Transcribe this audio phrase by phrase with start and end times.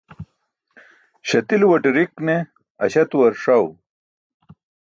[1.27, 2.35] Śatiluwate rik ne
[2.83, 3.65] aśaatuwar ṣaw